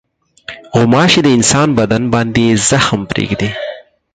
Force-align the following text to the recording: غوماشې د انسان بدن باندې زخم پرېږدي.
غوماشې 0.77 1.21
د 1.23 1.27
انسان 1.37 1.69
بدن 1.79 2.03
باندې 2.13 2.45
زخم 2.69 3.01
پرېږدي. 3.11 3.49